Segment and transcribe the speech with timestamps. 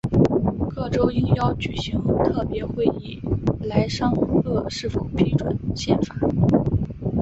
[0.71, 3.21] 各州应邀举行特别会议
[3.59, 6.15] 来商榷是否批准宪法。